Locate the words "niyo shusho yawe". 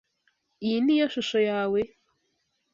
0.83-1.79